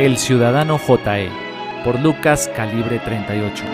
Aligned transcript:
El 0.00 0.16
Ciudadano 0.16 0.78
JE, 0.78 1.28
por 1.84 2.00
Lucas 2.00 2.50
Calibre 2.56 3.00
38. 3.00 3.64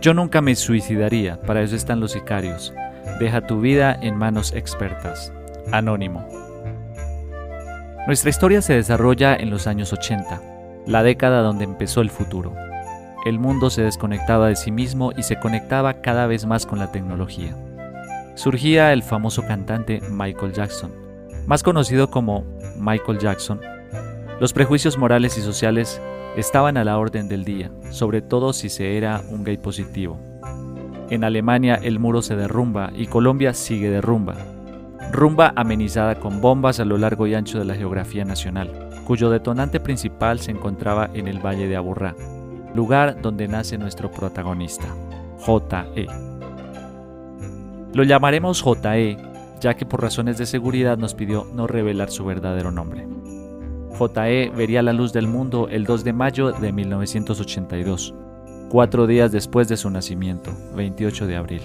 Yo 0.00 0.14
nunca 0.14 0.40
me 0.40 0.54
suicidaría, 0.54 1.40
para 1.40 1.62
eso 1.62 1.74
están 1.74 1.98
los 1.98 2.12
sicarios. 2.12 2.72
Deja 3.18 3.44
tu 3.44 3.60
vida 3.60 3.98
en 4.00 4.16
manos 4.16 4.52
expertas. 4.54 5.32
Anónimo. 5.72 6.24
Nuestra 8.06 8.30
historia 8.30 8.62
se 8.62 8.74
desarrolla 8.74 9.34
en 9.34 9.50
los 9.50 9.66
años 9.66 9.92
80, 9.92 10.53
la 10.86 11.02
década 11.02 11.42
donde 11.42 11.64
empezó 11.64 12.00
el 12.00 12.10
futuro. 12.10 12.54
El 13.24 13.38
mundo 13.38 13.70
se 13.70 13.82
desconectaba 13.82 14.48
de 14.48 14.56
sí 14.56 14.70
mismo 14.70 15.12
y 15.16 15.22
se 15.22 15.38
conectaba 15.38 16.00
cada 16.02 16.26
vez 16.26 16.44
más 16.44 16.66
con 16.66 16.78
la 16.78 16.92
tecnología. 16.92 17.56
Surgía 18.34 18.92
el 18.92 19.02
famoso 19.02 19.42
cantante 19.46 20.00
Michael 20.10 20.52
Jackson, 20.52 20.92
más 21.46 21.62
conocido 21.62 22.10
como 22.10 22.44
Michael 22.76 23.18
Jackson. 23.18 23.60
Los 24.40 24.52
prejuicios 24.52 24.98
morales 24.98 25.38
y 25.38 25.40
sociales 25.40 26.00
estaban 26.36 26.76
a 26.76 26.84
la 26.84 26.98
orden 26.98 27.28
del 27.28 27.44
día, 27.44 27.70
sobre 27.90 28.20
todo 28.20 28.52
si 28.52 28.68
se 28.68 28.96
era 28.96 29.22
un 29.30 29.44
gay 29.44 29.56
positivo. 29.56 30.18
En 31.10 31.22
Alemania 31.22 31.78
el 31.82 31.98
muro 31.98 32.22
se 32.22 32.34
derrumba 32.34 32.90
y 32.94 33.06
Colombia 33.06 33.54
sigue 33.54 33.90
de 33.90 34.00
rumba. 35.14 35.52
Amenizada 35.56 36.16
con 36.16 36.40
bombas 36.40 36.80
a 36.80 36.84
lo 36.84 36.98
largo 36.98 37.26
y 37.26 37.34
ancho 37.34 37.58
de 37.58 37.64
la 37.64 37.74
geografía 37.74 38.24
nacional, 38.24 38.90
cuyo 39.06 39.30
detonante 39.30 39.80
principal 39.80 40.40
se 40.40 40.50
encontraba 40.50 41.08
en 41.14 41.28
el 41.28 41.38
Valle 41.38 41.68
de 41.68 41.76
Aburrá, 41.76 42.14
lugar 42.74 43.22
donde 43.22 43.48
nace 43.48 43.78
nuestro 43.78 44.10
protagonista, 44.10 44.86
JE. 45.38 46.06
Lo 47.94 48.02
llamaremos 48.02 48.62
JE, 48.62 49.16
ya 49.60 49.74
que 49.74 49.86
por 49.86 50.02
razones 50.02 50.36
de 50.36 50.46
seguridad 50.46 50.98
nos 50.98 51.14
pidió 51.14 51.46
no 51.54 51.66
revelar 51.66 52.10
su 52.10 52.24
verdadero 52.24 52.70
nombre. 52.70 53.06
JE 53.96 54.50
vería 54.50 54.82
la 54.82 54.92
luz 54.92 55.12
del 55.12 55.28
mundo 55.28 55.68
el 55.70 55.84
2 55.84 56.02
de 56.02 56.12
mayo 56.12 56.50
de 56.50 56.72
1982, 56.72 58.14
cuatro 58.68 59.06
días 59.06 59.30
después 59.30 59.68
de 59.68 59.76
su 59.76 59.88
nacimiento, 59.88 60.50
28 60.74 61.28
de 61.28 61.36
abril. 61.36 61.62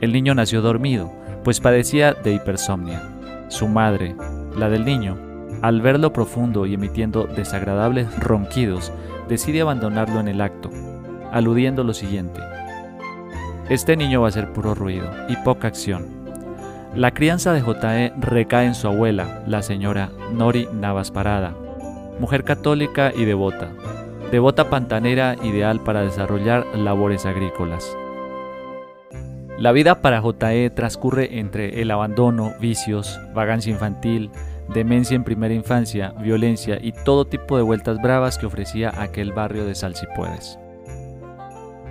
El 0.00 0.12
niño 0.12 0.36
nació 0.36 0.62
dormido, 0.62 1.10
pues 1.48 1.60
padecía 1.60 2.12
de 2.12 2.34
hipersomnia. 2.34 3.00
Su 3.48 3.68
madre, 3.68 4.14
la 4.54 4.68
del 4.68 4.84
niño, 4.84 5.16
al 5.62 5.80
verlo 5.80 6.12
profundo 6.12 6.66
y 6.66 6.74
emitiendo 6.74 7.24
desagradables 7.24 8.06
ronquidos, 8.20 8.92
decide 9.30 9.62
abandonarlo 9.62 10.20
en 10.20 10.28
el 10.28 10.42
acto, 10.42 10.68
aludiendo 11.32 11.84
lo 11.84 11.94
siguiente. 11.94 12.42
Este 13.70 13.96
niño 13.96 14.20
va 14.20 14.28
a 14.28 14.32
ser 14.32 14.52
puro 14.52 14.74
ruido 14.74 15.10
y 15.30 15.36
poca 15.36 15.68
acción, 15.68 16.04
la 16.94 17.14
crianza 17.14 17.54
de 17.54 17.62
JE 17.62 18.12
recae 18.20 18.66
en 18.66 18.74
su 18.74 18.86
abuela, 18.86 19.42
la 19.46 19.62
señora 19.62 20.10
Nori 20.34 20.68
Navas 20.74 21.10
Parada, 21.10 21.54
mujer 22.20 22.44
católica 22.44 23.10
y 23.16 23.24
devota, 23.24 23.70
devota 24.30 24.68
pantanera 24.68 25.34
ideal 25.42 25.80
para 25.80 26.02
desarrollar 26.02 26.66
labores 26.76 27.24
agrícolas. 27.24 27.96
La 29.58 29.72
vida 29.72 30.00
para 30.00 30.22
JE 30.22 30.70
transcurre 30.70 31.40
entre 31.40 31.82
el 31.82 31.90
abandono, 31.90 32.54
vicios, 32.60 33.18
vagancia 33.34 33.72
infantil, 33.72 34.30
demencia 34.72 35.16
en 35.16 35.24
primera 35.24 35.52
infancia, 35.52 36.14
violencia 36.20 36.78
y 36.80 36.92
todo 36.92 37.24
tipo 37.24 37.56
de 37.56 37.64
vueltas 37.64 38.00
bravas 38.00 38.38
que 38.38 38.46
ofrecía 38.46 38.92
aquel 39.02 39.32
barrio 39.32 39.64
de 39.64 39.74
Salsipuedes. 39.74 40.60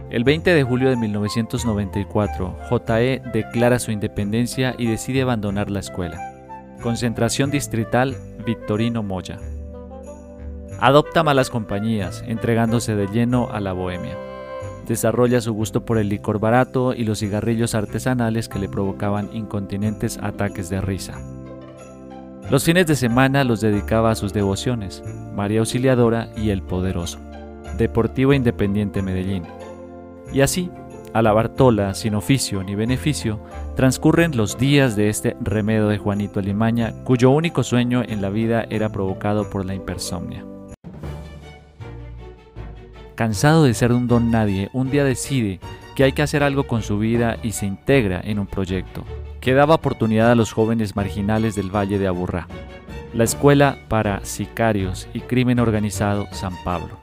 El 0.09 0.23
20 0.23 0.53
de 0.53 0.63
julio 0.63 0.89
de 0.89 0.95
1994, 0.95 2.55
JE 2.69 3.21
declara 3.33 3.80
su 3.80 3.92
independencia 3.92 4.73
y 4.77 4.87
decide 4.87 5.23
abandonar 5.23 5.69
la 5.69 5.81
escuela. 5.81 6.17
Concentración 6.81 7.52
distrital 7.52 8.15
Victorino 8.45 9.03
Moya. 9.03 9.39
Adopta 10.80 11.21
malas 11.21 11.49
compañías, 11.49 12.23
entregándose 12.27 12.95
de 12.95 13.08
lleno 13.08 13.49
a 13.52 13.59
la 13.59 13.73
bohemia. 13.73 14.15
Desarrolla 14.87 15.42
su 15.42 15.53
gusto 15.53 15.83
por 15.83 15.98
el 15.98 16.08
licor 16.08 16.39
barato 16.39 16.93
y 16.93 17.03
los 17.03 17.20
cigarrillos 17.20 17.75
artesanales 17.75 18.48
que 18.48 18.59
le 18.59 18.70
provocaban 18.70 19.30
incontinentes 19.33 20.17
ataques 20.21 20.70
de 20.70 20.80
risa. 20.80 21.20
Los 22.49 22.64
fines 22.64 22.87
de 22.87 22.95
semana 22.95 23.43
los 23.43 23.59
dedicaba 23.59 24.11
a 24.11 24.15
sus 24.15 24.31
devociones, 24.31 25.03
María 25.36 25.59
Auxiliadora 25.59 26.30
y 26.37 26.52
el 26.52 26.61
Poderoso. 26.61 27.20
Deportivo 27.77 28.31
Independiente 28.31 29.02
Medellín. 29.02 29.43
Y 30.31 30.39
así, 30.39 30.71
a 31.14 31.21
la 31.21 31.33
Bartola, 31.33 31.93
sin 31.93 32.15
oficio 32.15 32.64
ni 32.64 32.75
beneficio, 32.75 33.42
transcurren 33.75 34.37
los 34.37 34.58
días 34.58 34.95
de 34.95 35.09
este 35.09 35.36
remedo 35.42 35.89
de 35.89 35.98
Juanito 35.98 36.39
Alimaña, 36.39 36.93
cuyo 37.04 37.31
único 37.31 37.64
sueño 37.64 38.04
en 38.08 38.21
la 38.21 38.30
vida 38.30 38.65
era 38.69 38.89
provocado 38.89 39.49
por 39.49 39.65
la 39.65 39.75
hipersomnia. 39.75 40.45
Cansado 43.17 43.64
de 43.64 43.73
ser 43.73 43.94
un 43.94 44.08
don 44.08 44.30
nadie, 44.30 44.70
un 44.73 44.92
día 44.92 45.04
decide 45.04 45.60
que 45.95 46.04
hay 46.04 46.11
que 46.11 46.22
hacer 46.22 46.44
algo 46.44 46.67
con 46.67 46.83
su 46.83 47.00
vida 47.00 47.38
y 47.42 47.54
se 47.54 47.66
integra 47.66 48.22
en 48.23 48.38
un 48.38 48.45
proyecto 48.45 49.05
que 49.42 49.55
daba 49.55 49.73
oportunidad 49.73 50.30
a 50.30 50.36
los 50.36 50.54
jóvenes 50.54 50.95
marginales 50.95 51.55
del 51.55 51.76
Valle 51.76 51.98
de 51.98 52.05
Aburrá, 52.05 52.48
la 53.16 53.23
Escuela 53.23 53.80
para 53.88 54.23
Sicarios 54.23 55.08
y 55.16 55.22
Crimen 55.22 55.58
Organizado 55.58 56.28
San 56.32 56.54
Pablo. 56.64 57.00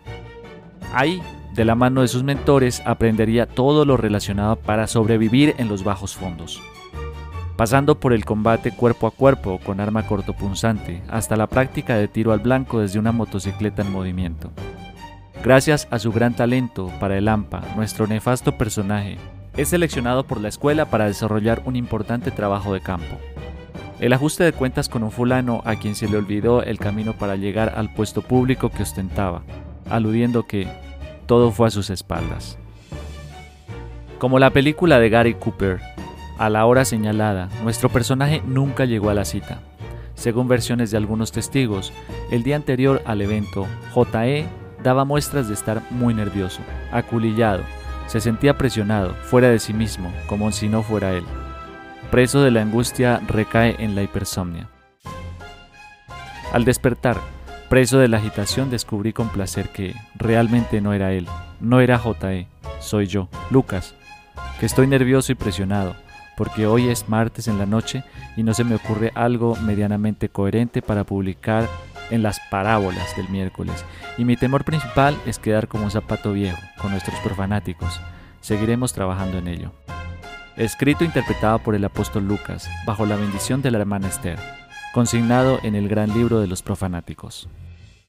Ahí 0.93 1.21
de 1.53 1.65
la 1.65 1.75
mano 1.75 2.03
de 2.03 2.07
sus 2.07 2.23
mentores 2.23 2.81
aprendería 2.87 3.47
todo 3.47 3.85
lo 3.85 3.97
relacionado 3.97 4.55
para 4.55 4.87
sobrevivir 4.87 5.57
en 5.59 5.67
los 5.67 5.83
bajos 5.83 6.15
fondos, 6.15 6.63
pasando 7.57 7.99
por 7.99 8.13
el 8.13 8.25
combate 8.25 8.71
cuerpo 8.71 9.09
a 9.09 9.11
cuerpo 9.11 9.59
con 9.59 9.81
arma 9.81 10.07
cortopunzante 10.07 11.03
hasta 11.09 11.35
la 11.35 11.49
práctica 11.49 11.97
de 11.97 12.07
tiro 12.07 12.33
al 12.33 12.39
blanco 12.39 12.79
desde 12.79 13.01
una 13.01 13.11
motocicleta 13.11 13.83
en 13.83 13.91
movimiento. 13.91 14.53
Gracias 15.45 15.87
a 15.91 15.99
su 15.99 16.11
gran 16.11 16.33
talento 16.33 16.91
para 16.99 17.19
el 17.19 17.29
AMPA, 17.29 17.61
nuestro 17.77 18.07
nefasto 18.07 18.57
personaje 18.57 19.19
es 19.59 19.69
seleccionado 19.69 20.27
por 20.27 20.41
la 20.41 20.49
escuela 20.49 20.87
para 20.87 21.05
desarrollar 21.05 21.61
un 21.67 21.77
importante 21.77 22.31
trabajo 22.31 22.73
de 22.73 22.81
campo. 22.81 23.19
El 24.01 24.15
ajuste 24.15 24.43
de 24.43 24.55
cuentas 24.55 24.89
con 24.89 25.03
un 25.03 25.11
fulano 25.11 25.61
a 25.67 25.77
quien 25.77 25.97
se 25.97 26.09
le 26.09 26.17
olvidó 26.17 26.63
el 26.63 26.79
camino 26.79 27.13
para 27.13 27.37
llegar 27.37 27.75
al 27.77 27.93
puesto 27.93 28.23
público 28.23 28.71
que 28.71 28.85
ostentaba, 28.85 29.43
aludiendo 29.91 30.47
que 30.47 30.67
todo 31.27 31.51
fue 31.53 31.69
a 31.69 31.71
sus 31.71 31.91
espaldas. 31.91 32.57
Como 34.19 34.39
la 34.39 34.49
película 34.49 34.99
de 34.99 35.11
Gary 35.11 35.35
Cooper, 35.35 35.79
a 36.39 36.49
la 36.49 36.65
hora 36.65 36.87
señalada, 36.87 37.51
nuestro 37.63 37.91
personaje 37.91 38.43
nunca 38.47 38.87
llegó 38.87 39.11
a 39.11 39.15
la 39.15 39.27
cita. 39.27 39.61
Según 40.15 40.49
versiones 40.49 40.91
de 40.91 40.97
algunos 40.97 41.33
testigos, 41.33 41.93
el 42.31 42.45
día 42.45 42.57
anterior 42.57 43.03
al 43.05 43.21
evento, 43.21 43.67
JE 43.93 44.49
daba 44.85 45.05
muestras 45.05 45.49
de 45.49 45.55
estar 45.55 45.83
muy 45.91 46.15
nervioso, 46.15 46.61
aculillado, 46.93 47.65
se 48.07 48.21
sentía 48.21 48.57
presionado, 48.57 49.15
fuera 49.15 49.49
de 49.49 49.59
sí 49.59 49.73
mismo, 49.73 50.13
como 50.29 50.53
si 50.53 50.69
no 50.69 50.85
fuera 50.85 51.13
él. 51.13 51.25
Preso 52.13 52.43
de 52.43 52.53
la 52.53 52.63
angustia, 52.63 53.21
recae 53.27 53.75
en 53.81 53.97
la 53.97 54.03
hipersomnia. 54.03 54.69
Al 56.53 56.65
despertar, 56.65 57.17
Preso 57.69 57.99
de 57.99 58.09
la 58.09 58.19
agitación 58.19 58.71
descubrí 58.71 59.13
con 59.13 59.31
placer 59.31 59.71
que 59.71 59.95
realmente 60.15 60.81
no 60.81 60.93
era 60.93 61.13
él, 61.13 61.27
no 61.61 61.81
era 61.81 61.99
JE, 61.99 62.47
soy 62.79 63.07
yo, 63.07 63.29
Lucas, 63.51 63.95
que 64.61 64.67
estoy 64.67 64.87
nervioso 64.87 65.33
y 65.33 65.35
presionado, 65.35 65.97
porque 66.37 66.67
hoy 66.67 66.89
es 66.89 67.09
martes 67.09 67.49
en 67.49 67.59
la 67.59 67.67
noche 67.67 68.05
y 68.37 68.43
no 68.43 68.55
se 68.55 68.65
me 68.65 68.75
ocurre 68.75 69.13
algo 69.15 69.57
medianamente 69.57 70.29
coherente 70.29 70.83
para 70.83 71.05
publicar 71.05 71.67
en 72.11 72.23
las 72.23 72.41
parábolas 72.51 73.17
del 73.17 73.29
miércoles, 73.29 73.85
y 74.19 74.25
mi 74.25 74.37
temor 74.37 74.65
principal 74.65 75.17
es 75.27 75.39
quedar 75.39 75.69
como 75.69 75.85
un 75.85 75.91
zapato 75.91 76.33
viejo 76.33 76.61
con 76.81 76.91
nuestros 76.91 77.19
profanáticos. 77.21 78.01
Seguiremos 78.41 78.93
trabajando 78.93 79.39
en 79.39 79.49
ello. 79.49 79.73
Escrito 80.57 81.03
e 81.03 81.07
interpretado 81.07 81.59
por 81.59 81.75
el 81.75 81.85
apóstol 81.85 82.29
Lucas, 82.29 82.69
bajo 82.87 83.07
la 83.07 83.17
bendición 83.17 83.63
de 83.63 83.71
la 83.71 83.79
hermana 83.79 84.09
Esther, 84.09 84.39
consignado 84.93 85.59
en 85.63 85.75
el 85.75 85.89
gran 85.89 86.15
libro 86.15 86.41
de 86.41 86.47
los 86.47 86.63
profanáticos. 86.63 87.49